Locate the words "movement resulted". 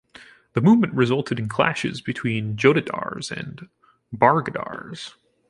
0.61-1.37